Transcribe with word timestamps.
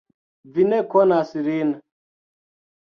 Vi 0.55 0.65
ne 0.69 0.79
konas 0.95 1.37
lin. 1.51 1.77